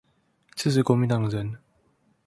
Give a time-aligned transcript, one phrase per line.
[0.55, 1.59] 支持國民黨的人